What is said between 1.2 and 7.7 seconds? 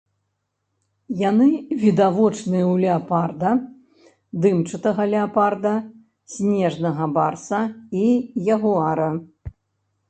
Яны відавочныя ў леапарда, дымчатага леапарда, снежнага барса